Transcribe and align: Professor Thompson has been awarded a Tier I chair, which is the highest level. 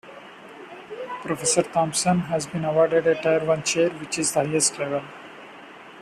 Professor 1.21 1.61
Thompson 1.61 2.21
has 2.21 2.47
been 2.47 2.65
awarded 2.65 3.05
a 3.05 3.13
Tier 3.21 3.51
I 3.51 3.61
chair, 3.61 3.89
which 3.91 4.17
is 4.17 4.31
the 4.31 4.43
highest 4.43 4.79
level. 4.79 5.03